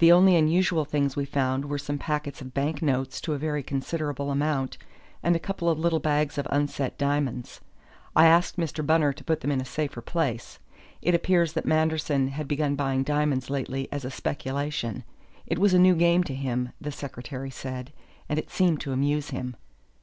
[0.00, 3.62] The only unusual things we found were some packets of bank notes to a very
[3.62, 4.76] considerable amount,
[5.22, 7.62] and a couple of little bags of unset diamonds.
[8.14, 8.84] I asked Mr.
[8.86, 10.58] Bunner to put them in a safer place.
[11.00, 15.04] It appears that Manderson had begun buying diamonds lately as a speculation
[15.46, 17.94] it was a new game to him, the secretary said,
[18.28, 19.56] and it seemed to amuse him."